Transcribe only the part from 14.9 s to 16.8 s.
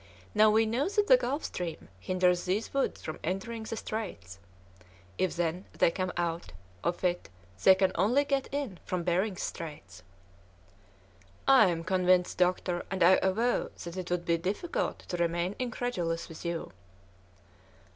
to remain incredulous with you."